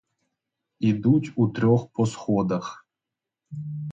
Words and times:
Ідуть 0.79 1.31
утрьох 1.35 1.87
по 1.91 2.05
сходах. 2.05 2.85